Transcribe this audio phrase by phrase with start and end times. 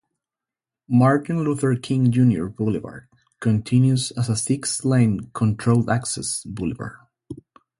[0.89, 3.07] Martin Luther King Junior Boulevard
[3.39, 6.95] continues as a six-lane controlled-access boulevard.